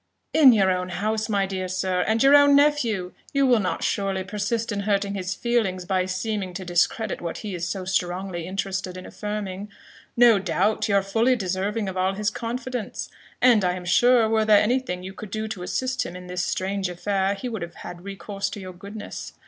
[0.33, 4.23] "In your own house, my dear sir and your own nephew you will not surely
[4.23, 8.97] persist in hurting his feelings by seeming to discredit what he is so strongly interested
[8.97, 9.69] in affirming.
[10.17, 13.11] No doubt, you are fully deserving of all his confidence,
[13.43, 16.43] and I am sure, were there anything you could do to assist him in this
[16.43, 19.33] strange affair, he would have recourse to your goodness.